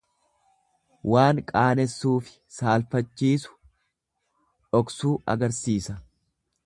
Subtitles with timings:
[1.15, 3.55] Waan qaanessuufi saalfachiisu
[4.77, 6.01] dhoksuu agarsiisa.